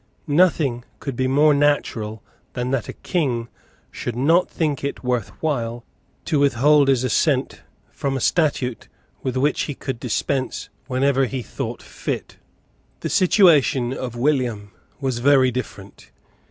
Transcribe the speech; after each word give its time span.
Nothing 0.25 0.83
could 0.99 1.15
be 1.15 1.27
more 1.27 1.53
natural 1.53 2.23
than 2.53 2.71
that 2.71 2.89
a 2.89 2.93
King 2.93 3.49
should 3.91 4.15
not 4.15 4.49
think 4.49 4.83
it 4.83 5.03
worth 5.03 5.29
while 5.43 5.85
to 6.25 6.39
withhold 6.39 6.87
his 6.87 7.03
assent 7.03 7.61
from 7.91 8.17
a 8.17 8.19
statute 8.19 8.87
with 9.21 9.37
which 9.37 9.61
he 9.65 9.75
could 9.75 9.99
dispense 9.99 10.69
whenever 10.87 11.27
he 11.27 11.43
thought 11.43 11.83
fit. 11.83 12.37
The 13.01 13.09
situation 13.09 13.93
of 13.93 14.15
William 14.15 14.71
was 14.99 15.19
very 15.19 15.51
different. 15.51 16.09